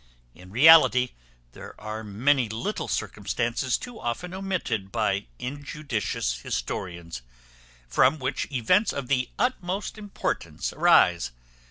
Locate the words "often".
3.99-4.33